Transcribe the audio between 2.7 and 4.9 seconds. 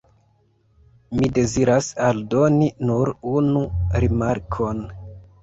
nur unu rimarkon.